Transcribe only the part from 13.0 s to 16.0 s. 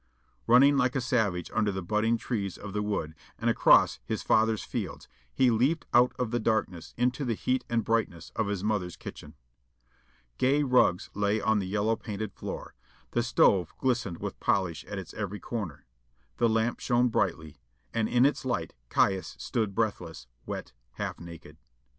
the stove glistened with polish at its every corner.